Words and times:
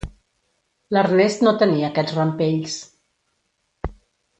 L'Ernest 0.97 1.45
no 1.47 1.53
tenia 1.61 1.91
aquests 1.93 2.17
rampells. 2.19 2.81